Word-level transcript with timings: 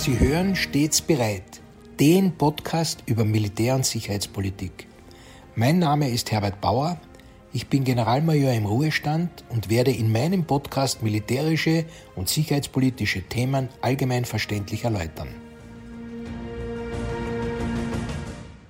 Sie 0.00 0.18
hören 0.18 0.56
stets 0.56 1.02
bereit, 1.02 1.60
den 2.00 2.32
Podcast 2.32 3.02
über 3.04 3.22
Militär- 3.22 3.74
und 3.74 3.84
Sicherheitspolitik. 3.84 4.86
Mein 5.56 5.78
Name 5.78 6.08
ist 6.08 6.32
Herbert 6.32 6.58
Bauer, 6.62 6.98
ich 7.52 7.66
bin 7.66 7.84
Generalmajor 7.84 8.54
im 8.54 8.64
Ruhestand 8.64 9.44
und 9.50 9.68
werde 9.68 9.90
in 9.90 10.10
meinem 10.10 10.46
Podcast 10.46 11.02
militärische 11.02 11.84
und 12.16 12.30
sicherheitspolitische 12.30 13.20
Themen 13.20 13.68
allgemein 13.82 14.24
verständlich 14.24 14.84
erläutern. 14.84 15.28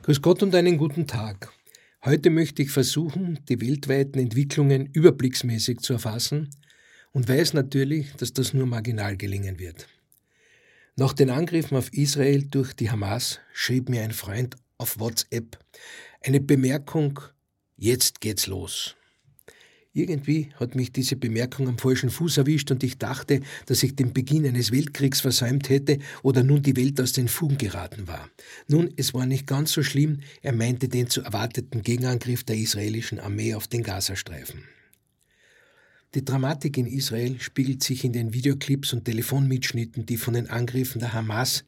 Grüß 0.03 0.23
Gott 0.23 0.43
und 0.43 0.53
einen 0.57 0.79
guten 0.79 1.07
Tag. 1.07 1.53
Heute 2.05 2.31
möchte 2.31 2.62
ich 2.62 2.73
versuchen, 2.73 3.39
die 3.49 3.61
weltweiten 3.61 4.19
Entwicklungen 4.19 4.87
überblicksmäßig 4.87 5.79
zu 5.79 5.93
erfassen 5.93 6.51
und 7.12 7.29
weiß 7.29 7.55
natürlich, 7.55 8.17
dass 8.17 8.33
das 8.33 8.53
nur 8.53 8.67
marginal 8.67 9.17
gelingen 9.17 9.61
wird. 9.61 9.87
Nach 11.00 11.14
den 11.14 11.31
Angriffen 11.31 11.79
auf 11.79 11.95
Israel 11.95 12.43
durch 12.43 12.75
die 12.75 12.90
Hamas 12.90 13.40
schrieb 13.54 13.89
mir 13.89 14.03
ein 14.03 14.13
Freund 14.13 14.57
auf 14.77 15.00
WhatsApp 15.00 15.59
eine 16.21 16.40
Bemerkung, 16.40 17.21
jetzt 17.79 18.21
geht's 18.21 18.46
los. 18.46 18.96
Irgendwie 19.95 20.50
hat 20.57 20.75
mich 20.75 20.93
diese 20.93 21.17
Bemerkung 21.17 21.68
am 21.68 21.79
falschen 21.79 22.11
Fuß 22.11 22.36
erwischt 22.36 22.71
und 22.71 22.85
ich 22.85 22.99
dachte, 22.99 23.40
dass 23.64 23.82
ich 23.82 23.96
den 23.96 24.13
Beginn 24.13 24.45
eines 24.45 24.73
Weltkriegs 24.73 25.23
versäumt 25.23 25.71
hätte 25.71 26.00
oder 26.23 26.43
nun 26.43 26.61
die 26.61 26.76
Welt 26.76 27.01
aus 27.01 27.12
den 27.12 27.29
Fugen 27.29 27.57
geraten 27.57 28.07
war. 28.07 28.29
Nun, 28.68 28.93
es 28.98 29.14
war 29.14 29.25
nicht 29.25 29.46
ganz 29.46 29.73
so 29.73 29.82
schlimm, 29.82 30.21
er 30.43 30.53
meinte 30.53 30.90
den 30.90 31.09
zu 31.09 31.23
erwarteten 31.23 31.81
Gegenangriff 31.81 32.45
der 32.45 32.56
israelischen 32.56 33.20
Armee 33.20 33.55
auf 33.55 33.69
den 33.69 33.83
Gazastreifen. 33.83 34.64
Die 36.14 36.25
Dramatik 36.25 36.77
in 36.77 36.87
Israel 36.87 37.39
spiegelt 37.39 37.84
sich 37.84 38.05
in 38.05 38.12
den 38.12 38.33
Videoclips 38.33 38.92
und 38.92 39.05
Telefonmitschnitten, 39.05 40.06
die 40.06 40.17
von 40.17 40.34
den 40.34 40.51
Angriffen 40.51 40.98
der 40.98 41.12
Hamas 41.12 41.64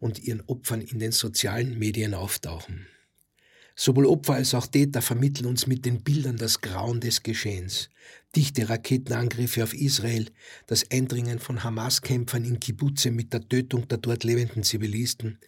und 0.00 0.18
ihren 0.18 0.42
Opfern 0.48 0.80
in 0.80 0.98
den 0.98 1.12
sozialen 1.12 1.78
Medien 1.78 2.12
auftauchen. 2.12 2.86
Sowohl 3.76 4.06
Opfer 4.06 4.34
als 4.34 4.54
auch 4.54 4.68
Täter 4.68 5.02
vermitteln 5.02 5.46
uns 5.46 5.66
mit 5.66 5.84
den 5.84 6.02
Bildern 6.02 6.36
das 6.36 6.60
Grauen 6.60 7.00
des 7.00 7.24
Geschehens. 7.24 7.90
Dichte 8.36 8.68
Raketenangriffe 8.68 9.64
auf 9.64 9.74
Israel, 9.74 10.30
das 10.68 10.88
Eindringen 10.92 11.40
von 11.40 11.64
Hamas-Kämpfern 11.64 12.44
in 12.44 12.60
Kibbutze 12.60 13.10
mit 13.10 13.32
der 13.32 13.48
Tötung 13.48 13.88
der 13.88 13.98
dort 13.98 14.22
lebenden 14.22 14.62
Zivilisten, 14.62 15.38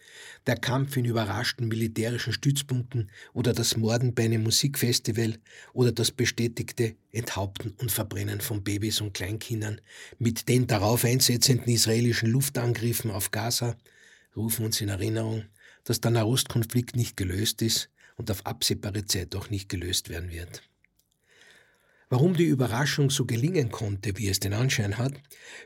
der 0.45 0.57
Kampf 0.57 0.97
in 0.97 1.05
überraschten 1.05 1.69
militärischen 1.69 2.33
Stützpunkten 2.33 3.09
oder 3.33 3.53
das 3.53 3.77
Morden 3.77 4.13
bei 4.13 4.25
einem 4.25 4.43
Musikfestival 4.43 5.37
oder 5.73 5.93
das 5.93 6.11
bestätigte 6.11 6.95
Enthaupten 7.11 7.71
und 7.77 7.91
Verbrennen 7.91 8.41
von 8.41 8.61
Babys 8.61 8.99
und 8.99 9.13
Kleinkindern 9.13 9.79
mit 10.17 10.49
den 10.49 10.67
darauf 10.67 11.05
einsetzenden 11.05 11.73
israelischen 11.73 12.29
Luftangriffen 12.29 13.11
auf 13.11 13.31
Gaza 13.31 13.77
rufen 14.35 14.65
uns 14.65 14.81
in 14.81 14.89
Erinnerung, 14.89 15.45
dass 15.85 16.01
der 16.01 16.11
Nahostkonflikt 16.11 16.95
nicht 16.95 17.15
gelöst 17.15 17.61
ist 17.61 17.89
und 18.17 18.29
auf 18.29 18.45
absehbare 18.45 19.05
Zeit 19.05 19.35
auch 19.35 19.49
nicht 19.49 19.69
gelöst 19.69 20.09
werden 20.09 20.31
wird. 20.31 20.63
Warum 22.09 22.35
die 22.35 22.45
Überraschung 22.45 23.09
so 23.09 23.25
gelingen 23.25 23.69
konnte, 23.69 24.17
wie 24.17 24.29
es 24.29 24.39
den 24.39 24.53
Anschein 24.53 24.97
hat, 24.97 25.13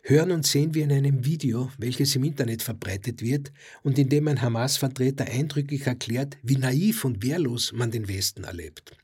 hören 0.04 0.32
und 0.32 0.46
sehen 0.46 0.74
wir 0.74 0.84
in 0.84 0.92
einem 0.92 1.24
Video, 1.24 1.72
welches 1.78 2.16
im 2.16 2.24
Internet 2.24 2.64
verbreitet 2.64 3.22
wird 3.22 3.52
und 3.84 4.00
in 4.00 4.10
dem 4.10 4.28
ein 4.28 4.42
Hamas-Vertreter 4.42 5.26
eindrücklich 5.26 5.86
erklärt, 5.86 6.38
wie 6.42 6.58
naiv 6.58 7.06
und 7.06 7.24
wehrlos 7.24 7.74
man 7.74 7.92
den 7.92 8.08
Westen 8.08 8.44
erlebt. 8.44 8.98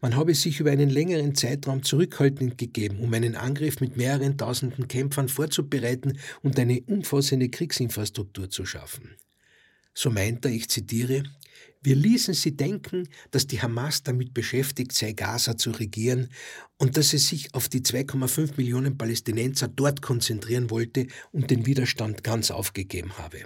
Man 0.00 0.16
habe 0.16 0.34
sich 0.34 0.58
über 0.58 0.72
einen 0.72 0.90
längeren 0.90 1.36
Zeitraum 1.36 1.84
zurückhaltend 1.84 2.58
gegeben, 2.58 2.98
um 2.98 3.14
einen 3.14 3.36
Angriff 3.36 3.80
mit 3.80 3.96
mehreren 3.96 4.36
tausenden 4.36 4.88
Kämpfern 4.88 5.28
vorzubereiten 5.28 6.18
und 6.42 6.58
eine 6.58 6.80
umfassende 6.82 7.48
Kriegsinfrastruktur 7.48 8.50
zu 8.50 8.66
schaffen. 8.66 9.16
So 9.94 10.10
meint 10.10 10.44
er, 10.44 10.50
ich 10.50 10.68
zitiere, 10.68 11.22
wir 11.82 11.94
ließen 11.94 12.34
sie 12.34 12.56
denken, 12.56 13.08
dass 13.30 13.46
die 13.46 13.62
Hamas 13.62 14.02
damit 14.02 14.34
beschäftigt 14.34 14.92
sei, 14.92 15.12
Gaza 15.12 15.56
zu 15.56 15.70
regieren 15.70 16.28
und 16.78 16.96
dass 16.96 17.12
es 17.12 17.28
sich 17.28 17.54
auf 17.54 17.68
die 17.68 17.80
2,5 17.80 18.56
Millionen 18.56 18.98
Palästinenser 18.98 19.68
dort 19.68 20.02
konzentrieren 20.02 20.70
wollte 20.70 21.06
und 21.32 21.50
den 21.50 21.66
Widerstand 21.66 22.24
ganz 22.24 22.50
aufgegeben 22.50 23.16
habe. 23.18 23.44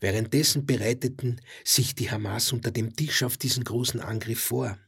Währenddessen 0.00 0.66
bereiteten 0.66 1.40
sich 1.64 1.94
die 1.94 2.10
Hamas 2.10 2.52
unter 2.52 2.70
dem 2.70 2.94
Tisch 2.94 3.22
auf 3.22 3.36
diesen 3.36 3.64
großen 3.64 4.00
Angriff 4.00 4.40
vor. 4.40 4.78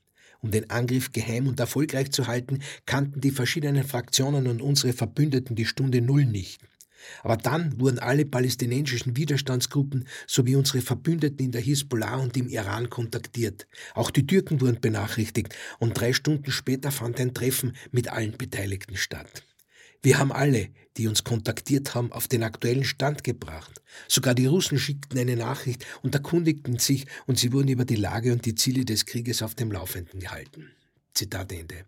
Um 0.41 0.51
den 0.51 0.71
Angriff 0.71 1.11
geheim 1.13 1.49
und 1.49 1.59
erfolgreich 1.59 2.13
zu 2.13 2.27
halten, 2.27 2.61
kannten 2.87 3.21
die 3.21 3.33
verschiedenen 3.33 3.85
Fraktionen 3.85 4.47
und 4.47 4.63
unsere 4.63 4.93
Verbündeten 4.93 5.57
die 5.57 5.67
Stunde 5.67 6.01
Null 6.01 6.27
nicht. 6.27 6.61
Aber 7.23 7.37
dann 7.37 7.81
wurden 7.81 7.99
alle 7.99 8.25
palästinensischen 8.25 9.17
Widerstandsgruppen 9.17 10.07
sowie 10.27 10.57
unsere 10.57 10.81
Verbündeten 10.81 11.47
in 11.47 11.53
der 11.53 11.61
Hisbollah 11.61 12.17
und 12.17 12.37
im 12.37 12.49
Iran 12.49 12.91
kontaktiert. 12.91 13.67
Auch 13.95 14.11
die 14.11 14.27
Türken 14.27 14.61
wurden 14.61 14.81
benachrichtigt 14.81 15.55
und 15.79 15.99
drei 15.99 16.13
Stunden 16.13 16.51
später 16.51 16.91
fand 16.91 17.21
ein 17.21 17.35
Treffen 17.35 17.75
mit 17.91 18.09
allen 18.09 18.37
Beteiligten 18.37 18.97
statt. 18.97 19.45
Wir 20.03 20.19
haben 20.19 20.33
alle, 20.33 20.69
die 20.97 21.09
uns 21.09 21.25
kontaktiert 21.25 21.95
haben, 21.95 22.13
auf 22.13 22.29
den 22.29 22.43
aktuellen 22.43 22.85
Stand 22.85 23.25
gebracht. 23.25 23.83
Sogar 24.07 24.35
die 24.35 24.47
Russen 24.47 24.79
schickten 24.79 25.19
eine 25.19 25.37
Nachricht 25.37 25.85
und 26.03 26.15
erkundigten 26.15 26.79
sich 26.79 27.07
und 27.27 27.39
sie 27.39 27.53
wurden 27.53 27.69
über 27.69 27.85
die 27.85 27.97
Lage 27.97 28.33
und 28.33 28.45
die 28.47 28.55
Ziele 28.55 28.85
des 28.85 29.07
Krieges 29.07 29.43
auf 29.43 29.55
dem 29.55 29.73
Laufenden 29.73 30.21
gehalten. 30.21 30.71
Zitat 31.15 31.53
Ende. 31.53 31.85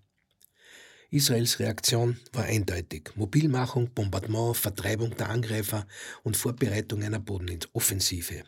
Israels 1.12 1.58
Reaktion 1.58 2.20
war 2.32 2.44
eindeutig. 2.44 3.10
Mobilmachung, 3.16 3.90
Bombardement, 3.92 4.56
Vertreibung 4.56 5.16
der 5.16 5.28
Angreifer 5.28 5.88
und 6.22 6.36
Vorbereitung 6.36 7.02
einer 7.02 7.18
Bodenoffensive. 7.18 8.44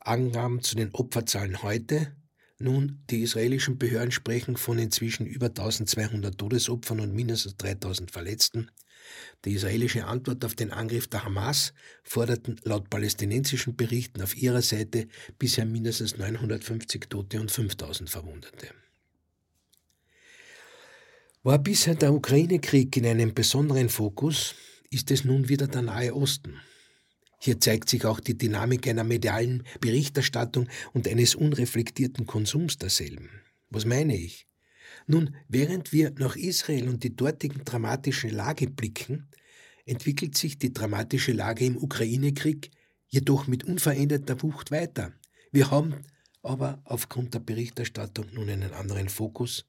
Angaben 0.00 0.60
zu 0.60 0.76
den 0.76 0.94
Opferzahlen 0.94 1.62
heute. 1.62 2.14
Nun, 2.58 3.02
die 3.08 3.22
israelischen 3.22 3.78
Behörden 3.78 4.12
sprechen 4.12 4.58
von 4.58 4.78
inzwischen 4.78 5.24
über 5.24 5.46
1200 5.46 6.36
Todesopfern 6.36 7.00
und 7.00 7.14
mindestens 7.14 7.56
3000 7.56 8.10
Verletzten. 8.10 8.70
Die 9.46 9.54
israelische 9.54 10.04
Antwort 10.04 10.44
auf 10.44 10.54
den 10.54 10.72
Angriff 10.72 11.08
der 11.08 11.24
Hamas 11.24 11.72
forderten 12.02 12.60
laut 12.64 12.90
palästinensischen 12.90 13.76
Berichten 13.76 14.20
auf 14.20 14.36
ihrer 14.36 14.60
Seite 14.60 15.08
bisher 15.38 15.64
mindestens 15.64 16.18
950 16.18 17.08
Tote 17.08 17.40
und 17.40 17.50
5000 17.50 18.10
Verwundete. 18.10 18.68
War 21.44 21.58
bisher 21.58 21.96
der 21.96 22.14
Ukraine-Krieg 22.14 22.96
in 22.96 23.04
einem 23.04 23.34
besonderen 23.34 23.88
Fokus, 23.88 24.54
ist 24.90 25.10
es 25.10 25.24
nun 25.24 25.48
wieder 25.48 25.66
der 25.66 25.82
Nahe 25.82 26.14
Osten. 26.14 26.60
Hier 27.40 27.58
zeigt 27.58 27.88
sich 27.88 28.04
auch 28.04 28.20
die 28.20 28.38
Dynamik 28.38 28.86
einer 28.86 29.02
medialen 29.02 29.64
Berichterstattung 29.80 30.68
und 30.92 31.08
eines 31.08 31.34
unreflektierten 31.34 32.26
Konsums 32.26 32.78
derselben. 32.78 33.28
Was 33.70 33.84
meine 33.84 34.16
ich? 34.16 34.46
Nun, 35.08 35.34
während 35.48 35.92
wir 35.92 36.12
nach 36.16 36.36
Israel 36.36 36.88
und 36.88 37.02
die 37.02 37.16
dortigen 37.16 37.64
dramatischen 37.64 38.30
Lage 38.30 38.70
blicken, 38.70 39.28
entwickelt 39.84 40.36
sich 40.36 40.60
die 40.60 40.72
dramatische 40.72 41.32
Lage 41.32 41.64
im 41.64 41.76
Ukraine-Krieg 41.76 42.70
jedoch 43.08 43.48
mit 43.48 43.64
unveränderter 43.64 44.40
Wucht 44.44 44.70
weiter. 44.70 45.12
Wir 45.50 45.72
haben 45.72 46.02
aber 46.44 46.80
aufgrund 46.84 47.34
der 47.34 47.40
Berichterstattung 47.40 48.26
nun 48.32 48.48
einen 48.48 48.74
anderen 48.74 49.08
Fokus, 49.08 49.66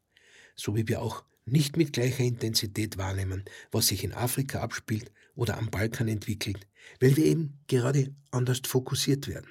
so 0.56 0.76
wie 0.76 0.88
wir 0.88 1.02
auch 1.02 1.24
nicht 1.46 1.78
mit 1.78 1.94
gleicher 1.94 2.24
Intensität 2.24 2.98
wahrnehmen, 2.98 3.44
was 3.72 3.88
sich 3.88 4.04
in 4.04 4.14
Afrika 4.14 4.62
abspielt 4.62 5.12
oder 5.36 5.58
am 5.58 5.70
Balkan 5.70 6.08
entwickelt, 6.08 6.68
weil 7.00 7.18
wir 7.18 7.26
eben 7.26 7.60
gerade 7.68 8.14
anders 8.32 8.62
fokussiert 8.66 9.28
werden. 9.28 9.48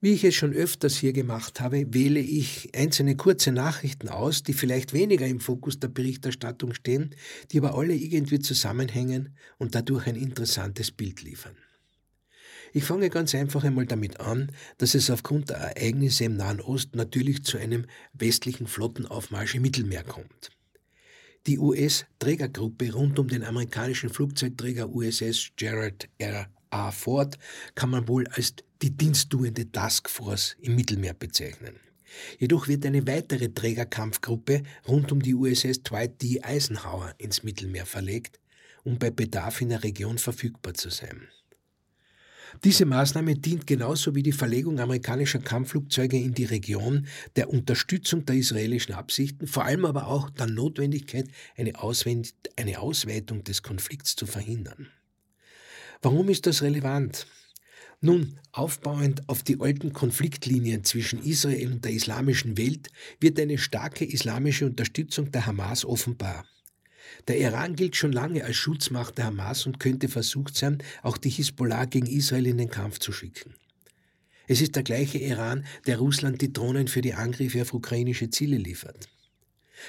Wie 0.00 0.12
ich 0.12 0.24
es 0.24 0.34
schon 0.34 0.52
öfters 0.52 0.98
hier 0.98 1.14
gemacht 1.14 1.62
habe, 1.62 1.94
wähle 1.94 2.20
ich 2.20 2.68
einzelne 2.76 3.16
kurze 3.16 3.52
Nachrichten 3.52 4.10
aus, 4.10 4.42
die 4.42 4.52
vielleicht 4.52 4.92
weniger 4.92 5.26
im 5.26 5.40
Fokus 5.40 5.80
der 5.80 5.88
Berichterstattung 5.88 6.74
stehen, 6.74 7.14
die 7.50 7.58
aber 7.58 7.74
alle 7.74 7.94
irgendwie 7.94 8.38
zusammenhängen 8.38 9.34
und 9.56 9.74
dadurch 9.74 10.06
ein 10.06 10.16
interessantes 10.16 10.90
Bild 10.90 11.22
liefern. 11.22 11.56
Ich 12.76 12.82
fange 12.82 13.08
ganz 13.08 13.36
einfach 13.36 13.62
einmal 13.62 13.86
damit 13.86 14.18
an, 14.18 14.50
dass 14.78 14.96
es 14.96 15.08
aufgrund 15.08 15.50
der 15.50 15.58
Ereignisse 15.58 16.24
im 16.24 16.36
Nahen 16.36 16.60
Osten 16.60 16.96
natürlich 16.96 17.44
zu 17.44 17.56
einem 17.56 17.86
westlichen 18.14 18.66
Flottenaufmarsch 18.66 19.54
im 19.54 19.62
Mittelmeer 19.62 20.02
kommt. 20.02 20.50
Die 21.46 21.60
US-Trägergruppe 21.60 22.92
rund 22.92 23.20
um 23.20 23.28
den 23.28 23.44
amerikanischen 23.44 24.10
Flugzeugträger 24.10 24.88
USS 24.88 25.52
Gerald 25.54 26.08
R. 26.18 26.48
A. 26.70 26.90
Ford 26.90 27.38
kann 27.76 27.90
man 27.90 28.08
wohl 28.08 28.26
als 28.26 28.54
die 28.82 28.90
diensttuende 28.90 29.70
Taskforce 29.70 30.56
im 30.58 30.74
Mittelmeer 30.74 31.14
bezeichnen. 31.14 31.78
Jedoch 32.40 32.66
wird 32.66 32.84
eine 32.86 33.06
weitere 33.06 33.50
Trägerkampfgruppe 33.50 34.64
rund 34.88 35.12
um 35.12 35.22
die 35.22 35.36
USS 35.36 35.84
Dwight 35.84 36.20
D. 36.20 36.42
Eisenhower 36.42 37.14
ins 37.18 37.44
Mittelmeer 37.44 37.86
verlegt, 37.86 38.40
um 38.82 38.98
bei 38.98 39.12
Bedarf 39.12 39.60
in 39.60 39.68
der 39.68 39.84
Region 39.84 40.18
verfügbar 40.18 40.74
zu 40.74 40.90
sein. 40.90 41.28
Diese 42.62 42.84
Maßnahme 42.84 43.36
dient 43.36 43.66
genauso 43.66 44.14
wie 44.14 44.22
die 44.22 44.32
Verlegung 44.32 44.78
amerikanischer 44.78 45.40
Kampfflugzeuge 45.40 46.16
in 46.16 46.34
die 46.34 46.44
Region 46.44 47.06
der 47.36 47.50
Unterstützung 47.50 48.24
der 48.24 48.36
israelischen 48.36 48.94
Absichten, 48.94 49.46
vor 49.46 49.64
allem 49.64 49.84
aber 49.84 50.06
auch 50.06 50.30
der 50.30 50.46
Notwendigkeit, 50.46 51.28
eine, 51.56 51.80
Ausweitung 51.80 53.44
des 53.44 53.62
Konflikts 53.62 54.16
zu 54.16 54.26
verhindern. 54.26 54.88
Warum 56.00 56.28
ist 56.28 56.46
das 56.46 56.62
relevant? 56.62 57.26
Nun, 58.00 58.38
aufbauend 58.52 59.28
auf 59.28 59.42
die 59.42 59.60
alten 59.60 59.92
Konfliktlinien 59.92 60.84
zwischen 60.84 61.22
Israel 61.22 61.72
und 61.72 61.84
der 61.84 61.92
islamischen 61.92 62.58
Welt 62.58 62.90
wird 63.18 63.40
eine 63.40 63.56
starke 63.56 64.04
islamische 64.04 64.66
Unterstützung 64.66 65.32
der 65.32 65.46
Hamas 65.46 65.84
offenbar. 65.84 66.44
Der 67.28 67.38
Iran 67.38 67.76
gilt 67.76 67.96
schon 67.96 68.12
lange 68.12 68.44
als 68.44 68.56
Schutzmacht 68.56 69.18
der 69.18 69.26
Hamas 69.26 69.66
und 69.66 69.80
könnte 69.80 70.08
versucht 70.08 70.56
sein, 70.56 70.82
auch 71.02 71.16
die 71.16 71.30
Hisbollah 71.30 71.86
gegen 71.86 72.06
Israel 72.06 72.46
in 72.46 72.58
den 72.58 72.70
Kampf 72.70 72.98
zu 72.98 73.12
schicken. 73.12 73.54
Es 74.46 74.60
ist 74.60 74.76
der 74.76 74.82
gleiche 74.82 75.18
Iran, 75.18 75.64
der 75.86 75.98
Russland 75.98 76.40
die 76.42 76.52
Drohnen 76.52 76.88
für 76.88 77.00
die 77.00 77.14
Angriffe 77.14 77.62
auf 77.62 77.72
ukrainische 77.72 78.28
Ziele 78.28 78.58
liefert. 78.58 79.08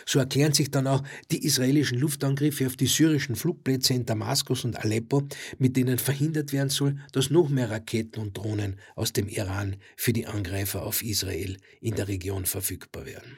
So 0.05 0.19
erklären 0.19 0.53
sich 0.53 0.71
dann 0.71 0.87
auch 0.87 1.03
die 1.31 1.45
israelischen 1.45 1.99
Luftangriffe 1.99 2.67
auf 2.67 2.75
die 2.75 2.87
syrischen 2.87 3.35
Flugplätze 3.35 3.93
in 3.93 4.05
Damaskus 4.05 4.65
und 4.65 4.77
Aleppo, 4.77 5.23
mit 5.57 5.77
denen 5.77 5.99
verhindert 5.99 6.51
werden 6.53 6.69
soll, 6.69 6.97
dass 7.11 7.29
noch 7.29 7.49
mehr 7.49 7.69
Raketen 7.69 8.19
und 8.19 8.37
Drohnen 8.37 8.79
aus 8.95 9.13
dem 9.13 9.27
Iran 9.27 9.77
für 9.95 10.13
die 10.13 10.27
Angreifer 10.27 10.83
auf 10.83 11.03
Israel 11.03 11.57
in 11.81 11.95
der 11.95 12.07
Region 12.07 12.45
verfügbar 12.45 13.05
werden. 13.05 13.37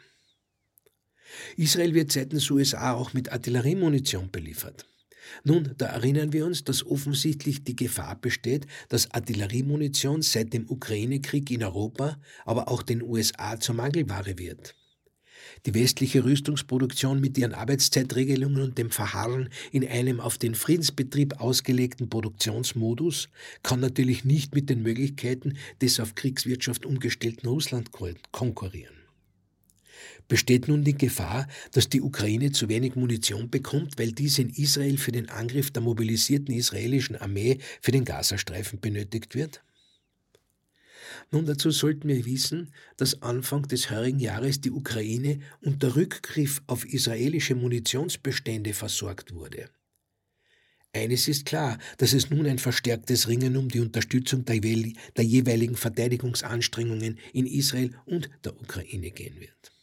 Israel 1.56 1.94
wird 1.94 2.12
seitens 2.12 2.50
USA 2.50 2.94
auch 2.94 3.13
mit 3.13 3.31
Artilleriemunition 3.31 4.31
beliefert. 4.31 4.85
Nun, 5.44 5.74
da 5.77 5.88
erinnern 5.88 6.33
wir 6.33 6.45
uns, 6.45 6.63
dass 6.63 6.85
offensichtlich 6.85 7.63
die 7.63 7.75
Gefahr 7.75 8.15
besteht, 8.19 8.65
dass 8.89 9.12
Artilleriemunition 9.12 10.21
seit 10.21 10.53
dem 10.53 10.69
Ukraine-Krieg 10.69 11.51
in 11.51 11.63
Europa, 11.63 12.18
aber 12.45 12.69
auch 12.69 12.81
den 12.81 13.01
USA 13.01 13.59
zur 13.59 13.75
Mangelware 13.75 14.38
wird. 14.38 14.75
Die 15.65 15.74
westliche 15.74 16.24
Rüstungsproduktion 16.24 17.19
mit 17.19 17.38
ihren 17.38 17.53
Arbeitszeitregelungen 17.53 18.62
und 18.62 18.77
dem 18.77 18.91
Verharren 18.91 19.50
in 19.71 19.88
einem 19.88 20.19
auf 20.19 20.38
den 20.38 20.56
Friedensbetrieb 20.56 21.39
ausgelegten 21.39 22.09
Produktionsmodus 22.09 23.30
kann 23.63 23.80
natürlich 23.80 24.23
nicht 24.23 24.53
mit 24.56 24.69
den 24.69 24.81
Möglichkeiten 24.81 25.57
des 25.81 26.00
auf 26.00 26.15
Kriegswirtschaft 26.15 26.85
umgestellten 26.85 27.47
Russland 27.47 27.91
konkurrieren. 28.31 28.96
Besteht 30.27 30.67
nun 30.67 30.83
die 30.83 30.97
Gefahr, 30.97 31.47
dass 31.71 31.88
die 31.88 32.01
Ukraine 32.01 32.51
zu 32.51 32.67
wenig 32.67 32.95
Munition 32.95 33.49
bekommt, 33.49 33.97
weil 33.97 34.11
diese 34.11 34.41
in 34.41 34.49
Israel 34.49 34.97
für 34.97 35.13
den 35.13 35.29
Angriff 35.29 35.71
der 35.71 35.81
mobilisierten 35.81 36.53
israelischen 36.53 37.15
Armee 37.15 37.59
für 37.81 37.91
den 37.91 38.03
Gazastreifen 38.03 38.79
benötigt 38.79 39.35
wird? 39.35 39.61
Nun, 41.31 41.45
dazu 41.45 41.71
sollten 41.71 42.07
wir 42.07 42.25
wissen, 42.25 42.73
dass 42.97 43.21
Anfang 43.21 43.63
des 43.63 43.89
heurigen 43.89 44.19
Jahres 44.19 44.59
die 44.59 44.71
Ukraine 44.71 45.39
unter 45.61 45.95
Rückgriff 45.95 46.61
auf 46.67 46.85
israelische 46.85 47.55
Munitionsbestände 47.55 48.73
versorgt 48.73 49.33
wurde. 49.33 49.69
Eines 50.94 51.27
ist 51.27 51.45
klar, 51.45 51.77
dass 51.97 52.13
es 52.13 52.29
nun 52.29 52.47
ein 52.47 52.59
verstärktes 52.59 53.27
Ringen 53.27 53.55
um 53.55 53.69
die 53.69 53.79
Unterstützung 53.79 54.45
der, 54.45 54.55
jeweiligen 54.55 55.75
Verteidigungsanstrengungen 55.75 57.19
in 57.33 57.45
Israel 57.45 57.94
und 58.05 58.29
der 58.44 58.59
Ukraine 58.59 59.11
gehen 59.11 59.39
wird 59.39 59.76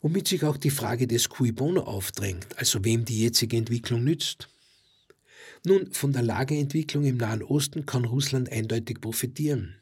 womit 0.00 0.28
sich 0.28 0.44
auch 0.44 0.56
die 0.56 0.70
Frage 0.70 1.06
des 1.06 1.28
Cui 1.28 1.52
Bono 1.52 1.82
aufdrängt, 1.82 2.46
also 2.56 2.84
wem 2.84 3.04
die 3.04 3.22
jetzige 3.22 3.56
Entwicklung 3.56 4.04
nützt. 4.04 4.48
Nun, 5.64 5.92
von 5.92 6.12
der 6.12 6.22
Lageentwicklung 6.22 7.04
im 7.04 7.16
Nahen 7.16 7.42
Osten 7.42 7.86
kann 7.86 8.04
Russland 8.04 8.52
eindeutig 8.52 9.00
profitieren. 9.00 9.76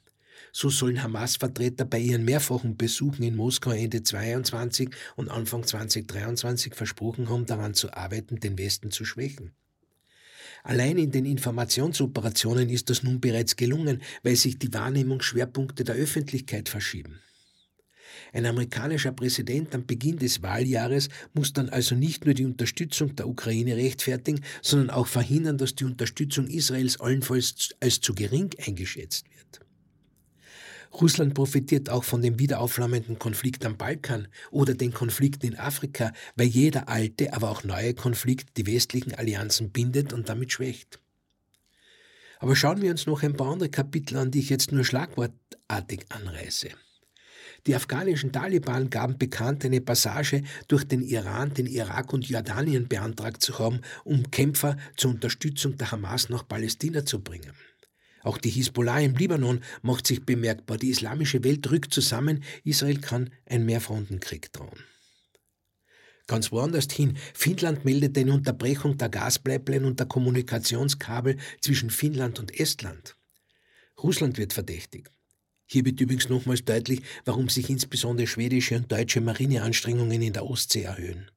So 0.52 0.70
sollen 0.70 1.02
Hamas-Vertreter 1.02 1.84
bei 1.84 1.98
ihren 1.98 2.24
mehrfachen 2.24 2.76
Besuchen 2.76 3.24
in 3.24 3.36
Moskau 3.36 3.72
Ende 3.72 4.02
22 4.02 4.90
und 5.16 5.28
Anfang 5.28 5.64
2023 5.64 6.74
versprochen 6.74 7.28
haben, 7.28 7.44
daran 7.44 7.74
zu 7.74 7.92
arbeiten, 7.92 8.40
den 8.40 8.56
Westen 8.56 8.90
zu 8.90 9.04
schwächen. 9.04 9.50
Allein 10.62 10.96
in 10.96 11.10
den 11.10 11.26
Informationsoperationen 11.26 12.70
ist 12.70 12.88
das 12.88 13.02
nun 13.02 13.20
bereits 13.20 13.56
gelungen, 13.56 14.00
weil 14.22 14.36
sich 14.36 14.58
die 14.58 14.72
Wahrnehmungsschwerpunkte 14.72 15.84
der 15.84 15.96
Öffentlichkeit 15.96 16.70
verschieben. 16.70 17.20
Ein 18.32 18.46
amerikanischer 18.46 19.12
Präsident 19.12 19.74
am 19.74 19.86
Beginn 19.86 20.18
des 20.18 20.42
Wahljahres 20.42 21.08
muss 21.32 21.52
dann 21.52 21.68
also 21.68 21.94
nicht 21.94 22.24
nur 22.24 22.34
die 22.34 22.44
Unterstützung 22.44 23.14
der 23.16 23.28
Ukraine 23.28 23.76
rechtfertigen, 23.76 24.40
sondern 24.62 24.90
auch 24.90 25.06
verhindern, 25.06 25.58
dass 25.58 25.74
die 25.74 25.84
Unterstützung 25.84 26.46
Israels 26.46 27.00
allenfalls 27.00 27.70
als 27.80 28.00
zu 28.00 28.14
gering 28.14 28.50
eingeschätzt 28.64 29.26
wird. 29.34 29.60
Russland 31.00 31.34
profitiert 31.34 31.90
auch 31.90 32.04
von 32.04 32.22
dem 32.22 32.38
wiederaufflammenden 32.38 33.18
Konflikt 33.18 33.64
am 33.64 33.76
Balkan 33.76 34.28
oder 34.50 34.74
den 34.74 34.92
Konflikten 34.92 35.46
in 35.46 35.58
Afrika, 35.58 36.12
weil 36.36 36.46
jeder 36.46 36.88
alte, 36.88 37.32
aber 37.32 37.50
auch 37.50 37.64
neue 37.64 37.94
Konflikt 37.94 38.56
die 38.56 38.66
westlichen 38.66 39.14
Allianzen 39.14 39.70
bindet 39.70 40.12
und 40.12 40.28
damit 40.28 40.52
schwächt. 40.52 41.00
Aber 42.38 42.54
schauen 42.54 42.82
wir 42.82 42.90
uns 42.90 43.06
noch 43.06 43.22
ein 43.22 43.36
paar 43.36 43.52
andere 43.52 43.70
Kapitel 43.70 44.18
an, 44.18 44.30
die 44.30 44.40
ich 44.40 44.50
jetzt 44.50 44.70
nur 44.70 44.84
schlagwortartig 44.84 46.06
anreiße. 46.10 46.68
Die 47.66 47.74
afghanischen 47.74 48.30
Taliban 48.30 48.90
gaben 48.90 49.16
bekannt, 49.16 49.64
eine 49.64 49.80
Passage 49.80 50.42
durch 50.68 50.84
den 50.84 51.00
Iran, 51.00 51.54
den 51.54 51.66
Irak 51.66 52.12
und 52.12 52.28
Jordanien 52.28 52.88
beantragt 52.88 53.42
zu 53.42 53.58
haben, 53.58 53.80
um 54.04 54.30
Kämpfer 54.30 54.76
zur 54.96 55.12
Unterstützung 55.12 55.78
der 55.78 55.90
Hamas 55.90 56.28
nach 56.28 56.46
Palästina 56.46 57.06
zu 57.06 57.20
bringen. 57.20 57.52
Auch 58.22 58.38
die 58.38 58.50
Hisbollah 58.50 59.00
im 59.00 59.16
Libanon 59.16 59.60
macht 59.82 60.06
sich 60.06 60.24
bemerkbar. 60.24 60.78
Die 60.78 60.90
islamische 60.90 61.44
Welt 61.44 61.70
rückt 61.70 61.92
zusammen. 61.92 62.42
Israel 62.64 62.98
kann 63.00 63.30
ein 63.46 63.66
Mehrfrontenkrieg 63.66 64.52
drohen. 64.52 64.84
Ganz 66.26 66.50
woanders 66.50 66.88
hin. 66.90 67.18
Finnland 67.34 67.84
meldet 67.84 68.16
eine 68.16 68.32
Unterbrechung 68.32 68.96
der 68.96 69.10
Gaspipeline 69.10 69.86
und 69.86 70.00
der 70.00 70.06
Kommunikationskabel 70.06 71.36
zwischen 71.60 71.90
Finnland 71.90 72.38
und 72.38 72.58
Estland. 72.58 73.16
Russland 74.02 74.38
wird 74.38 74.54
verdächtigt. 74.54 75.10
Hier 75.66 75.84
wird 75.84 76.00
übrigens 76.00 76.28
nochmals 76.28 76.64
deutlich, 76.64 77.00
warum 77.24 77.48
sich 77.48 77.70
insbesondere 77.70 78.26
schwedische 78.26 78.76
und 78.76 78.90
deutsche 78.90 79.20
Marineanstrengungen 79.20 80.22
in 80.22 80.32
der 80.32 80.46
Ostsee 80.46 80.82
erhöhen. 80.82 81.30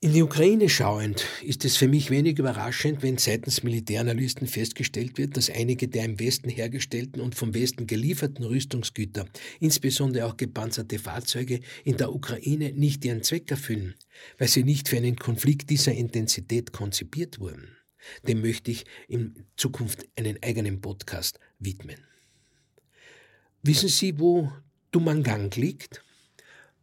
In 0.00 0.12
die 0.12 0.22
Ukraine 0.22 0.68
schauend 0.68 1.26
ist 1.42 1.64
es 1.64 1.76
für 1.76 1.88
mich 1.88 2.08
wenig 2.08 2.38
überraschend, 2.38 3.02
wenn 3.02 3.18
seitens 3.18 3.64
Militäranalysten 3.64 4.46
festgestellt 4.46 5.18
wird, 5.18 5.36
dass 5.36 5.50
einige 5.50 5.88
der 5.88 6.04
im 6.04 6.20
Westen 6.20 6.48
hergestellten 6.48 7.20
und 7.20 7.34
vom 7.34 7.52
Westen 7.52 7.88
gelieferten 7.88 8.44
Rüstungsgüter, 8.44 9.26
insbesondere 9.58 10.26
auch 10.26 10.36
gepanzerte 10.36 11.00
Fahrzeuge, 11.00 11.58
in 11.82 11.96
der 11.96 12.14
Ukraine 12.14 12.72
nicht 12.74 13.04
ihren 13.04 13.24
Zweck 13.24 13.50
erfüllen, 13.50 13.96
weil 14.38 14.46
sie 14.46 14.62
nicht 14.62 14.88
für 14.88 14.98
einen 14.98 15.16
Konflikt 15.16 15.68
dieser 15.68 15.92
Intensität 15.92 16.72
konzipiert 16.72 17.40
wurden. 17.40 17.77
Dem 18.26 18.40
möchte 18.40 18.70
ich 18.70 18.84
in 19.08 19.46
Zukunft 19.56 20.06
einen 20.16 20.42
eigenen 20.42 20.80
Podcast 20.80 21.38
widmen. 21.58 21.98
Wissen 23.62 23.88
Sie, 23.88 24.18
wo 24.18 24.52
Dumangang 24.90 25.50
liegt? 25.52 26.02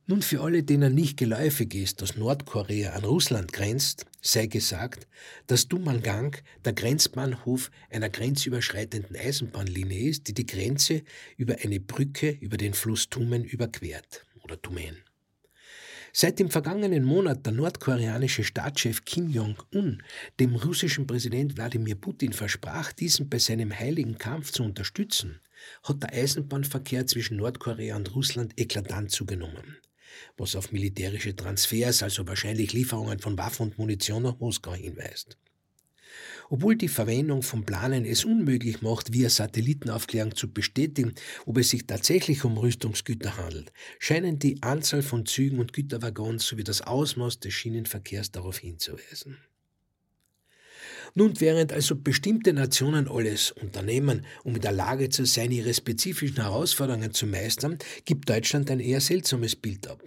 Nun, 0.07 0.21
für 0.21 0.41
alle, 0.41 0.61
denen 0.61 0.93
nicht 0.93 1.17
geläufig 1.17 1.73
ist, 1.73 1.99
dass 2.01 2.15
Nordkorea 2.15 2.91
an 2.91 3.05
Russland 3.05 3.51
grenzt, 3.53 4.05
sei 4.21 4.45
gesagt, 4.45 5.07
dass 5.47 5.67
Dumangang 5.67 6.35
der 6.63 6.73
Grenzbahnhof 6.73 7.71
einer 7.89 8.09
grenzüberschreitenden 8.09 9.15
Eisenbahnlinie 9.15 10.09
ist, 10.09 10.27
die 10.27 10.35
die 10.35 10.45
Grenze 10.45 11.01
über 11.37 11.55
eine 11.63 11.79
Brücke 11.79 12.29
über 12.29 12.57
den 12.57 12.75
Fluss 12.75 13.09
Tumen 13.09 13.43
überquert 13.43 14.27
oder 14.43 14.61
Tumen. 14.61 15.04
Seit 16.17 16.39
dem 16.39 16.49
vergangenen 16.49 17.03
Monat 17.03 17.45
der 17.45 17.51
nordkoreanische 17.51 18.45
Staatschef 18.45 19.03
Kim 19.03 19.29
Jong-un 19.29 20.01
dem 20.39 20.55
russischen 20.55 21.05
Präsident 21.05 21.57
Wladimir 21.57 21.95
Putin 21.95 22.31
versprach, 22.31 22.93
diesen 22.93 23.27
bei 23.27 23.37
seinem 23.37 23.77
heiligen 23.77 24.17
Kampf 24.17 24.51
zu 24.53 24.63
unterstützen, 24.63 25.41
hat 25.83 26.01
der 26.01 26.13
Eisenbahnverkehr 26.13 27.05
zwischen 27.05 27.35
Nordkorea 27.35 27.97
und 27.97 28.15
Russland 28.15 28.57
eklatant 28.57 29.11
zugenommen, 29.11 29.75
was 30.37 30.55
auf 30.55 30.71
militärische 30.71 31.35
Transfers, 31.35 32.01
also 32.01 32.25
wahrscheinlich 32.25 32.71
Lieferungen 32.71 33.19
von 33.19 33.37
Waffen 33.37 33.71
und 33.71 33.77
Munition 33.77 34.23
nach 34.23 34.39
Moskau 34.39 34.73
hinweist. 34.73 35.37
Obwohl 36.49 36.75
die 36.75 36.87
Verwendung 36.87 37.41
von 37.41 37.65
Planen 37.65 38.05
es 38.05 38.25
unmöglich 38.25 38.81
macht, 38.81 39.13
via 39.13 39.29
Satellitenaufklärung 39.29 40.35
zu 40.35 40.51
bestätigen, 40.51 41.13
ob 41.45 41.57
es 41.57 41.69
sich 41.69 41.87
tatsächlich 41.87 42.43
um 42.45 42.57
Rüstungsgüter 42.57 43.37
handelt, 43.37 43.71
scheinen 43.99 44.39
die 44.39 44.61
Anzahl 44.61 45.01
von 45.01 45.25
Zügen 45.25 45.59
und 45.59 45.73
Güterwaggons 45.73 46.45
sowie 46.45 46.63
das 46.63 46.81
Ausmaß 46.81 47.39
des 47.39 47.53
Schienenverkehrs 47.53 48.31
darauf 48.31 48.59
hinzuweisen. 48.59 49.37
Nun, 51.17 51.39
während 51.39 51.71
also 51.71 51.95
bestimmte 51.95 52.51
Nationen 52.51 53.07
alles 53.07 53.51
unternehmen, 53.51 54.25
um 54.43 54.55
in 54.55 54.61
der 54.61 54.73
Lage 54.73 55.09
zu 55.09 55.25
sein, 55.25 55.49
ihre 55.49 55.73
spezifischen 55.73 56.41
Herausforderungen 56.41 57.13
zu 57.13 57.25
meistern, 57.25 57.77
gibt 58.03 58.29
Deutschland 58.29 58.69
ein 58.69 58.81
eher 58.81 58.99
seltsames 58.99 59.55
Bild 59.55 59.87
ab. 59.87 60.03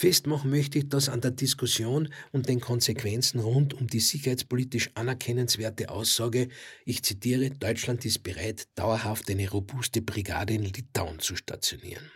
Festmachen 0.00 0.50
möchte 0.50 0.78
ich 0.78 0.88
das 0.88 1.08
an 1.08 1.22
der 1.22 1.32
Diskussion 1.32 2.08
und 2.30 2.48
den 2.48 2.60
Konsequenzen 2.60 3.40
rund 3.40 3.74
um 3.74 3.88
die 3.88 3.98
sicherheitspolitisch 3.98 4.90
anerkennenswerte 4.94 5.90
Aussage, 5.90 6.50
ich 6.84 7.02
zitiere, 7.02 7.50
Deutschland 7.50 8.04
ist 8.04 8.22
bereit, 8.22 8.68
dauerhaft 8.76 9.28
eine 9.28 9.50
robuste 9.50 10.00
Brigade 10.00 10.54
in 10.54 10.62
Litauen 10.62 11.18
zu 11.18 11.34
stationieren. 11.34 12.12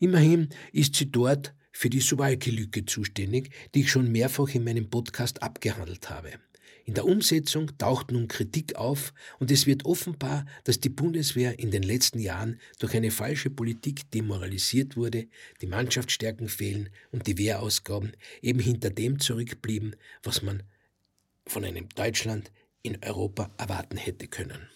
Immerhin 0.00 0.48
ist 0.72 0.96
sie 0.96 1.08
dort 1.08 1.54
für 1.70 1.88
die 1.88 2.00
Suwalki-Lücke 2.00 2.84
zuständig, 2.84 3.50
die 3.72 3.82
ich 3.82 3.90
schon 3.92 4.10
mehrfach 4.10 4.52
in 4.52 4.64
meinem 4.64 4.90
Podcast 4.90 5.44
abgehandelt 5.44 6.10
habe. 6.10 6.32
In 6.86 6.94
der 6.94 7.04
Umsetzung 7.04 7.76
taucht 7.78 8.12
nun 8.12 8.28
Kritik 8.28 8.76
auf 8.76 9.12
und 9.40 9.50
es 9.50 9.66
wird 9.66 9.84
offenbar, 9.84 10.46
dass 10.62 10.78
die 10.78 10.88
Bundeswehr 10.88 11.58
in 11.58 11.72
den 11.72 11.82
letzten 11.82 12.20
Jahren 12.20 12.60
durch 12.78 12.94
eine 12.94 13.10
falsche 13.10 13.50
Politik 13.50 14.08
demoralisiert 14.12 14.96
wurde, 14.96 15.26
die 15.60 15.66
Mannschaftsstärken 15.66 16.48
fehlen 16.48 16.88
und 17.10 17.26
die 17.26 17.38
Wehrausgaben 17.38 18.12
eben 18.40 18.60
hinter 18.60 18.90
dem 18.90 19.18
zurückblieben, 19.18 19.96
was 20.22 20.42
man 20.42 20.62
von 21.44 21.64
einem 21.64 21.88
Deutschland 21.88 22.52
in 22.82 23.02
Europa 23.02 23.50
erwarten 23.58 23.96
hätte 23.96 24.28
können. 24.28 24.68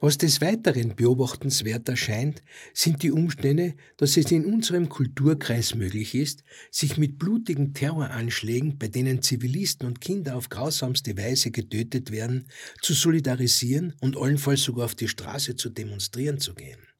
Was 0.00 0.18
des 0.18 0.40
Weiteren 0.40 0.96
beobachtenswert 0.96 1.88
erscheint, 1.88 2.42
sind 2.74 3.02
die 3.02 3.12
Umstände, 3.12 3.74
dass 3.96 4.16
es 4.16 4.30
in 4.30 4.44
unserem 4.46 4.88
Kulturkreis 4.88 5.74
möglich 5.74 6.14
ist, 6.14 6.42
sich 6.70 6.96
mit 6.98 7.18
blutigen 7.18 7.74
Terroranschlägen, 7.74 8.78
bei 8.78 8.88
denen 8.88 9.22
Zivilisten 9.22 9.86
und 9.86 10.00
Kinder 10.00 10.36
auf 10.36 10.48
grausamste 10.48 11.16
Weise 11.16 11.50
getötet 11.50 12.10
werden, 12.10 12.46
zu 12.80 12.94
solidarisieren 12.94 13.94
und 14.00 14.16
allenfalls 14.16 14.62
sogar 14.62 14.86
auf 14.86 14.94
die 14.94 15.08
Straße 15.08 15.56
zu 15.56 15.70
demonstrieren 15.70 16.38
zu 16.38 16.54
gehen. 16.54 16.91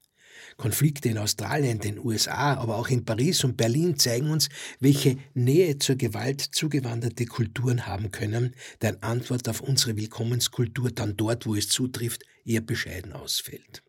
Konflikte 0.57 1.09
in 1.09 1.17
Australien, 1.17 1.79
den 1.79 1.99
USA, 1.99 2.55
aber 2.55 2.77
auch 2.77 2.89
in 2.89 3.05
Paris 3.05 3.43
und 3.43 3.57
Berlin 3.57 3.97
zeigen 3.97 4.29
uns, 4.29 4.49
welche 4.79 5.17
Nähe 5.33 5.77
zur 5.79 5.95
Gewalt 5.95 6.41
zugewanderte 6.41 7.25
Kulturen 7.25 7.85
haben 7.85 8.11
können, 8.11 8.55
deren 8.81 9.01
Antwort 9.01 9.47
auf 9.49 9.61
unsere 9.61 9.97
Willkommenskultur 9.97 10.91
dann 10.91 11.17
dort, 11.17 11.45
wo 11.45 11.55
es 11.55 11.69
zutrifft, 11.69 12.23
eher 12.45 12.61
bescheiden 12.61 13.13
ausfällt. 13.13 13.83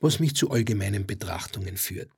Was 0.00 0.20
mich 0.20 0.34
zu 0.34 0.50
allgemeinen 0.50 1.06
Betrachtungen 1.06 1.76
führt. 1.76 2.10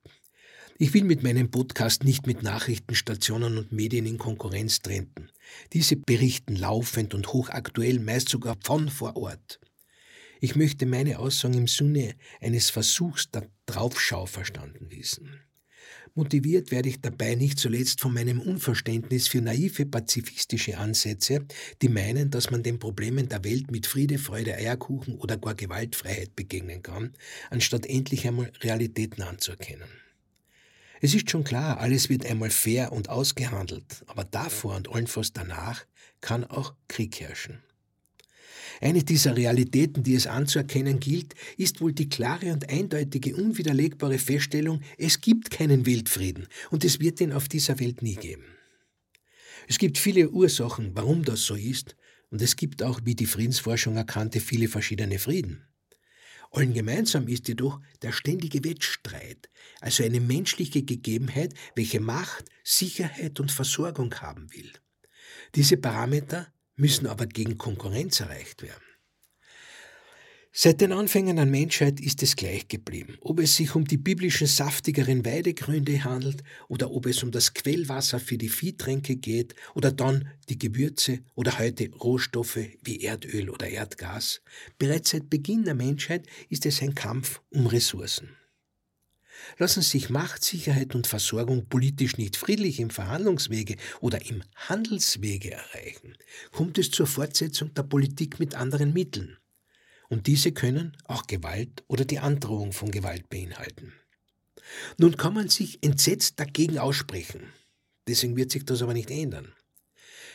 Ich 0.79 0.93
will 0.93 1.05
mit 1.05 1.23
meinem 1.23 1.49
Podcast 1.49 2.03
nicht 2.03 2.27
mit 2.27 2.43
Nachrichtenstationen 2.43 3.57
und 3.57 3.71
Medien 3.71 4.05
in 4.05 4.19
Konkurrenz 4.19 4.79
treten. 4.79 5.31
Diese 5.73 5.95
berichten 5.95 6.55
laufend 6.55 7.15
und 7.15 7.33
hochaktuell, 7.33 7.99
meist 7.99 8.29
sogar 8.29 8.57
von 8.63 8.89
vor 8.89 9.15
Ort. 9.15 9.59
Ich 10.39 10.55
möchte 10.55 10.85
meine 10.85 11.19
Aussagen 11.19 11.55
im 11.55 11.67
Sinne 11.67 12.15
eines 12.41 12.69
Versuchs 12.69 13.31
der 13.31 13.49
Draufschau 13.65 14.25
verstanden 14.25 14.91
wissen. 14.91 15.39
Motiviert 16.17 16.71
werde 16.71 16.89
ich 16.89 16.99
dabei 16.99 17.35
nicht 17.35 17.59
zuletzt 17.59 18.01
von 18.01 18.11
meinem 18.11 18.41
Unverständnis 18.41 19.27
für 19.27 19.39
naive 19.39 19.85
pazifistische 19.85 20.79
Ansätze, 20.79 21.45
die 21.81 21.89
meinen, 21.89 22.31
dass 22.31 22.49
man 22.49 22.63
den 22.63 22.79
Problemen 22.79 23.29
der 23.29 23.43
Welt 23.43 23.69
mit 23.69 23.85
Friede, 23.85 24.17
Freude, 24.17 24.55
Eierkuchen 24.55 25.15
oder 25.15 25.37
gar 25.37 25.53
Gewaltfreiheit 25.53 26.35
begegnen 26.35 26.81
kann, 26.81 27.13
anstatt 27.51 27.85
endlich 27.85 28.27
einmal 28.27 28.51
Realitäten 28.61 29.21
anzuerkennen. 29.21 29.89
Es 31.01 31.13
ist 31.13 31.29
schon 31.29 31.43
klar, 31.43 31.79
alles 31.79 32.09
wird 32.09 32.25
einmal 32.25 32.49
fair 32.49 32.91
und 32.91 33.09
ausgehandelt, 33.09 34.03
aber 34.07 34.23
davor 34.23 34.75
und 34.75 34.89
allenfalls 34.89 35.33
danach 35.33 35.85
kann 36.21 36.43
auch 36.43 36.73
Krieg 36.87 37.19
herrschen. 37.19 37.61
Eine 38.81 39.03
dieser 39.03 39.35
Realitäten, 39.35 40.03
die 40.03 40.15
es 40.15 40.27
anzuerkennen 40.27 40.99
gilt, 40.99 41.33
ist 41.57 41.81
wohl 41.81 41.93
die 41.93 42.09
klare 42.09 42.53
und 42.53 42.69
eindeutige, 42.69 43.35
unwiderlegbare 43.35 44.19
Feststellung, 44.19 44.81
es 44.97 45.21
gibt 45.21 45.49
keinen 45.49 45.85
Weltfrieden 45.85 46.47
und 46.69 46.83
es 46.85 46.99
wird 46.99 47.21
ihn 47.21 47.33
auf 47.33 47.47
dieser 47.47 47.79
Welt 47.79 48.01
nie 48.01 48.15
geben. 48.15 48.45
Es 49.67 49.77
gibt 49.77 49.97
viele 49.97 50.29
Ursachen, 50.29 50.91
warum 50.93 51.23
das 51.23 51.43
so 51.43 51.55
ist, 51.55 51.95
und 52.29 52.41
es 52.41 52.55
gibt 52.55 52.83
auch, 52.83 53.01
wie 53.03 53.15
die 53.15 53.25
Friedensforschung 53.25 53.95
erkannte, 53.95 54.39
viele 54.39 54.67
verschiedene 54.67 55.17
Frieden. 55.17 55.63
Allen 56.51 56.73
gemeinsam 56.73 57.27
ist 57.27 57.47
jedoch 57.47 57.81
der 58.01 58.11
ständige 58.11 58.63
Wettstreit, 58.63 59.49
also 59.81 60.03
eine 60.03 60.21
menschliche 60.21 60.83
Gegebenheit, 60.83 61.53
welche 61.75 61.99
Macht, 61.99 62.45
Sicherheit 62.63 63.39
und 63.39 63.51
Versorgung 63.51 64.13
haben 64.15 64.51
will. 64.53 64.71
Diese 65.55 65.77
Parameter 65.77 66.47
müssen 66.77 67.07
aber 67.07 67.27
gegen 67.27 67.57
Konkurrenz 67.57 68.21
erreicht 68.21 68.61
werden. 68.61 68.81
Seit 70.59 70.81
den 70.81 70.91
Anfängen 70.91 71.35
der 71.35 71.45
Menschheit 71.45 71.99
ist 71.99 72.23
es 72.23 72.35
gleich 72.35 72.67
geblieben, 72.67 73.17
ob 73.21 73.39
es 73.39 73.57
sich 73.57 73.75
um 73.75 73.85
die 73.85 73.97
biblischen 73.97 74.47
saftigeren 74.47 75.23
Weidegründe 75.23 76.03
handelt 76.03 76.43
oder 76.67 76.89
ob 76.89 77.05
es 77.05 77.21
um 77.21 77.29
das 77.29 77.53
Quellwasser 77.53 78.19
für 78.19 78.39
die 78.39 78.49
Viehtränke 78.49 79.17
geht 79.17 79.53
oder 79.75 79.91
dann 79.91 80.29
die 80.49 80.57
Gewürze 80.57 81.19
oder 81.35 81.59
heute 81.59 81.91
Rohstoffe 81.93 82.57
wie 82.83 83.01
Erdöl 83.01 83.51
oder 83.51 83.67
Erdgas. 83.67 84.41
Bereits 84.79 85.11
seit 85.11 85.29
Beginn 85.29 85.63
der 85.63 85.75
Menschheit 85.75 86.25
ist 86.49 86.65
es 86.65 86.81
ein 86.81 86.95
Kampf 86.95 87.39
um 87.51 87.67
Ressourcen. 87.67 88.35
Lassen 89.57 89.81
sich 89.81 90.09
Macht, 90.09 90.43
Sicherheit 90.43 90.95
und 90.95 91.07
Versorgung 91.07 91.67
politisch 91.67 92.17
nicht 92.17 92.35
friedlich 92.35 92.79
im 92.79 92.89
Verhandlungswege 92.89 93.77
oder 93.99 94.25
im 94.29 94.43
Handelswege 94.55 95.51
erreichen, 95.51 96.15
kommt 96.51 96.77
es 96.77 96.91
zur 96.91 97.07
Fortsetzung 97.07 97.73
der 97.73 97.83
Politik 97.83 98.39
mit 98.39 98.55
anderen 98.55 98.93
Mitteln. 98.93 99.37
Und 100.09 100.27
diese 100.27 100.51
können 100.51 100.95
auch 101.05 101.27
Gewalt 101.27 101.83
oder 101.87 102.05
die 102.05 102.19
Androhung 102.19 102.71
von 102.71 102.91
Gewalt 102.91 103.29
beinhalten. 103.29 103.93
Nun 104.97 105.17
kann 105.17 105.33
man 105.33 105.49
sich 105.49 105.83
entsetzt 105.83 106.39
dagegen 106.39 106.77
aussprechen. 106.77 107.41
Deswegen 108.07 108.37
wird 108.37 108.51
sich 108.51 108.65
das 108.65 108.81
aber 108.81 108.93
nicht 108.93 109.11
ändern. 109.11 109.53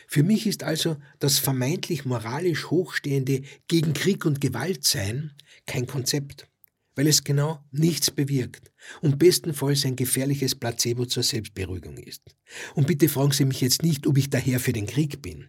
Für 0.07 0.23
mich 0.23 0.45
ist 0.45 0.63
also 0.63 0.97
das 1.19 1.39
vermeintlich 1.39 2.05
moralisch 2.05 2.69
Hochstehende 2.69 3.41
gegen 3.67 3.93
Krieg 3.93 4.25
und 4.25 4.41
Gewalt 4.41 4.83
sein 4.83 5.33
kein 5.65 5.87
Konzept 5.87 6.47
weil 6.95 7.07
es 7.07 7.23
genau 7.23 7.63
nichts 7.71 8.11
bewirkt 8.11 8.71
und 9.01 9.19
bestenfalls 9.19 9.85
ein 9.85 9.95
gefährliches 9.95 10.55
Placebo 10.55 11.05
zur 11.05 11.23
Selbstberuhigung 11.23 11.97
ist. 11.97 12.21
Und 12.75 12.87
bitte 12.87 13.09
fragen 13.09 13.31
Sie 13.31 13.45
mich 13.45 13.61
jetzt 13.61 13.83
nicht, 13.83 14.07
ob 14.07 14.17
ich 14.17 14.29
daher 14.29 14.59
für 14.59 14.73
den 14.73 14.87
Krieg 14.87 15.21
bin. 15.21 15.47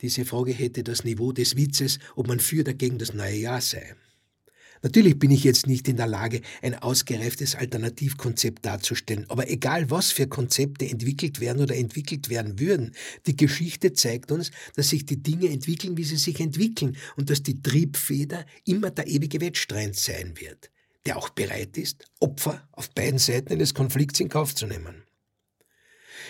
Diese 0.00 0.24
Frage 0.24 0.52
hätte 0.52 0.82
das 0.82 1.04
Niveau 1.04 1.32
des 1.32 1.56
Witzes, 1.56 1.98
ob 2.16 2.26
man 2.26 2.40
für 2.40 2.60
oder 2.60 2.74
gegen 2.74 2.98
das 2.98 3.14
neue 3.14 3.36
Jahr 3.36 3.60
sei. 3.60 3.94
Natürlich 4.82 5.18
bin 5.18 5.30
ich 5.30 5.44
jetzt 5.44 5.66
nicht 5.66 5.88
in 5.88 5.96
der 5.96 6.06
Lage, 6.06 6.42
ein 6.60 6.74
ausgereiftes 6.74 7.54
Alternativkonzept 7.54 8.66
darzustellen, 8.66 9.24
aber 9.30 9.48
egal 9.48 9.90
was 9.90 10.12
für 10.12 10.26
Konzepte 10.26 10.86
entwickelt 10.86 11.40
werden 11.40 11.62
oder 11.62 11.74
entwickelt 11.74 12.28
werden 12.28 12.60
würden, 12.60 12.94
die 13.26 13.34
Geschichte 13.34 13.94
zeigt 13.94 14.30
uns, 14.30 14.50
dass 14.76 14.90
sich 14.90 15.06
die 15.06 15.22
Dinge 15.22 15.48
entwickeln, 15.48 15.96
wie 15.96 16.04
sie 16.04 16.18
sich 16.18 16.38
entwickeln 16.38 16.98
und 17.16 17.30
dass 17.30 17.42
die 17.42 17.62
Triebfeder 17.62 18.44
immer 18.66 18.90
der 18.90 19.06
ewige 19.06 19.40
Wettstreit 19.40 19.96
sein 19.96 20.34
wird 20.38 20.70
der 21.06 21.16
auch 21.18 21.28
bereit 21.30 21.76
ist, 21.76 22.06
Opfer 22.20 22.66
auf 22.72 22.90
beiden 22.90 23.18
Seiten 23.18 23.52
eines 23.52 23.74
Konflikts 23.74 24.20
in 24.20 24.28
Kauf 24.28 24.54
zu 24.54 24.66
nehmen. 24.66 25.04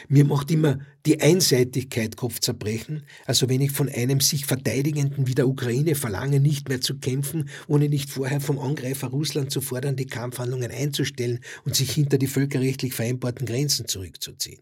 Mir 0.08 0.24
macht 0.24 0.50
immer 0.50 0.80
die 1.06 1.20
Einseitigkeit 1.20 2.16
Kopfzerbrechen, 2.16 3.04
also 3.26 3.48
wenn 3.48 3.60
ich 3.60 3.70
von 3.70 3.88
einem 3.88 4.20
sich 4.20 4.44
Verteidigenden 4.46 5.26
wie 5.26 5.34
der 5.34 5.48
Ukraine 5.48 5.94
verlange, 5.94 6.40
nicht 6.40 6.68
mehr 6.68 6.80
zu 6.80 6.98
kämpfen, 6.98 7.48
ohne 7.68 7.88
nicht 7.88 8.10
vorher 8.10 8.40
vom 8.40 8.58
Angreifer 8.58 9.08
Russland 9.08 9.50
zu 9.50 9.60
fordern, 9.60 9.96
die 9.96 10.06
Kampfhandlungen 10.06 10.70
einzustellen 10.70 11.40
und 11.64 11.76
sich 11.76 11.92
hinter 11.92 12.18
die 12.18 12.26
völkerrechtlich 12.26 12.94
vereinbarten 12.94 13.46
Grenzen 13.46 13.86
zurückzuziehen. 13.86 14.60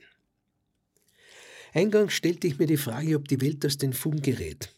Eingangs 1.75 2.13
stellte 2.13 2.47
ich 2.47 2.59
mir 2.59 2.67
die 2.67 2.77
Frage, 2.77 3.17
ob 3.17 3.29
die 3.29 3.41
Welt 3.41 3.65
aus 3.65 3.79
den 3.79 3.95
Fugen 3.95 4.21
gerät. 4.21 4.75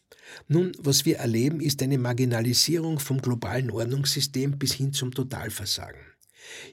Nun, 0.48 0.72
was 0.78 1.04
wir 1.04 1.18
erleben, 1.18 1.60
ist 1.60 1.82
eine 1.82 1.98
Marginalisierung 1.98 2.98
vom 2.98 3.20
globalen 3.20 3.70
Ordnungssystem 3.70 4.58
bis 4.58 4.74
hin 4.74 4.92
zum 4.92 5.12
Totalversagen. 5.12 6.00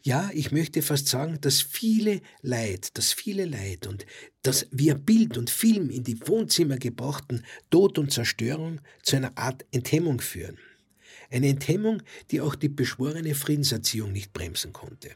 Ja, 0.03 0.29
ich 0.33 0.51
möchte 0.51 0.81
fast 0.81 1.07
sagen, 1.07 1.39
dass 1.41 1.61
viele 1.61 2.21
Leid, 2.41 2.97
das 2.97 3.13
viele 3.13 3.45
Leid 3.45 3.87
und 3.87 4.05
das 4.41 4.67
via 4.71 4.95
Bild 4.95 5.37
und 5.37 5.49
Film 5.49 5.89
in 5.89 6.03
die 6.03 6.19
Wohnzimmer 6.27 6.77
gebrachten 6.77 7.45
Tod 7.69 7.97
und 7.97 8.11
Zerstörung 8.11 8.81
zu 9.03 9.15
einer 9.15 9.37
Art 9.37 9.65
Enthemmung 9.71 10.19
führen. 10.19 10.57
Eine 11.29 11.47
Enthemmung, 11.47 12.01
die 12.31 12.41
auch 12.41 12.55
die 12.55 12.69
beschworene 12.69 13.35
Friedenserziehung 13.35 14.11
nicht 14.11 14.33
bremsen 14.33 14.73
konnte. 14.73 15.11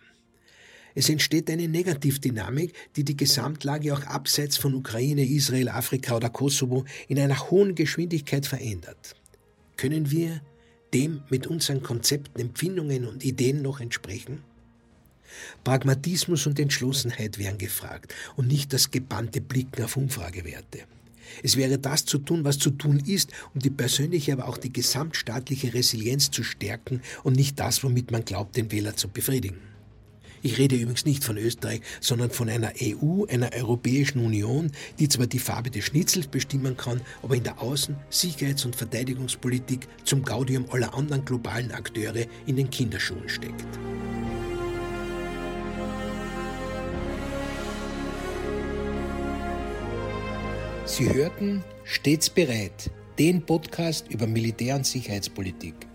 Es 0.97 1.09
entsteht 1.09 1.49
eine 1.49 1.67
Negativdynamik, 1.67 2.73
die 2.95 3.03
die 3.03 3.17
Gesamtlage 3.17 3.93
auch 3.93 4.03
abseits 4.03 4.55
von 4.55 4.73
Ukraine, 4.73 5.25
Israel, 5.25 5.67
Afrika 5.67 6.15
oder 6.15 6.29
Kosovo 6.29 6.85
in 7.09 7.19
einer 7.19 7.51
hohen 7.51 7.75
Geschwindigkeit 7.75 8.45
verändert. 8.45 9.15
Können 9.75 10.09
wir 10.09 10.41
dem 10.93 11.21
mit 11.29 11.47
unseren 11.47 11.83
Konzepten, 11.83 12.39
Empfindungen 12.39 13.05
und 13.05 13.25
Ideen 13.25 13.61
noch 13.61 13.81
entsprechen? 13.81 14.41
Pragmatismus 15.65 16.47
und 16.47 16.57
Entschlossenheit 16.59 17.37
wären 17.37 17.57
gefragt 17.57 18.15
und 18.37 18.47
nicht 18.47 18.71
das 18.71 18.89
gebannte 18.89 19.41
Blicken 19.41 19.83
auf 19.83 19.97
Umfragewerte. 19.97 20.83
Es 21.43 21.57
wäre 21.57 21.77
das 21.77 22.05
zu 22.05 22.19
tun, 22.19 22.45
was 22.45 22.57
zu 22.57 22.69
tun 22.69 23.03
ist, 23.05 23.31
um 23.53 23.59
die 23.59 23.69
persönliche, 23.69 24.31
aber 24.31 24.47
auch 24.47 24.57
die 24.57 24.71
gesamtstaatliche 24.71 25.73
Resilienz 25.73 26.31
zu 26.31 26.43
stärken 26.43 27.01
und 27.23 27.35
nicht 27.35 27.59
das, 27.59 27.83
womit 27.83 28.11
man 28.11 28.23
glaubt, 28.23 28.55
den 28.55 28.71
Wähler 28.71 28.95
zu 28.95 29.09
befriedigen. 29.09 29.74
Ich 30.45 30.59
rede 30.59 30.75
übrigens 30.75 31.05
nicht 31.05 31.23
von 31.23 31.39
Österreich, 31.39 31.81
sondern 32.01 32.29
von 32.29 32.49
einer 32.49 32.71
EU, 32.79 33.25
einer 33.25 33.49
Europäischen 33.51 34.23
Union, 34.23 34.71
die 34.99 35.09
zwar 35.09 35.25
die 35.25 35.39
Farbe 35.39 35.71
des 35.71 35.85
Schnitzels 35.85 36.27
bestimmen 36.27 36.77
kann, 36.77 37.01
aber 37.23 37.33
in 37.33 37.41
der 37.41 37.63
Außen-, 37.63 37.95
Sicherheits- 38.11 38.63
und 38.63 38.75
Verteidigungspolitik 38.75 39.87
zum 40.03 40.21
Gaudium 40.21 40.67
aller 40.69 40.93
anderen 40.93 41.25
globalen 41.25 41.71
Akteure 41.71 42.27
in 42.45 42.57
den 42.57 42.69
Kinderschuhen 42.69 43.27
steckt. 43.27 43.65
Sie 50.85 51.11
hörten 51.11 51.63
Stets 51.85 52.29
bereit, 52.29 52.91
den 53.17 53.43
Podcast 53.43 54.11
über 54.11 54.27
Militär- 54.27 54.75
und 54.75 54.85
Sicherheitspolitik. 54.85 55.87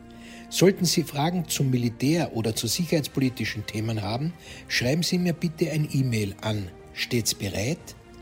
Sollten 0.50 0.84
Sie 0.84 1.04
Fragen 1.04 1.48
zum 1.48 1.70
Militär 1.70 2.34
oder 2.34 2.56
zu 2.56 2.66
sicherheitspolitischen 2.66 3.64
Themen 3.66 4.02
haben, 4.02 4.32
schreiben 4.66 5.04
Sie 5.04 5.16
mir 5.16 5.32
bitte 5.32 5.70
ein 5.70 5.88
E-Mail 5.92 6.34
an 6.40 6.68
stets 6.92 7.32
bereit 7.34 7.78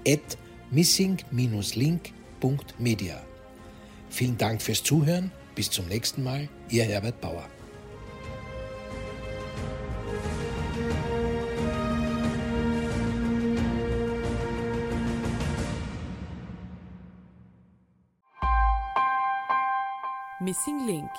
at 0.06 0.36
missing-link.media. 0.70 3.22
Vielen 4.10 4.36
Dank 4.36 4.60
fürs 4.60 4.84
Zuhören. 4.84 5.32
Bis 5.54 5.70
zum 5.70 5.88
nächsten 5.88 6.22
Mal. 6.22 6.50
Ihr 6.68 6.84
Herbert 6.84 7.18
Bauer. 7.20 7.48
Missing 20.40 20.86
Link 20.86 21.10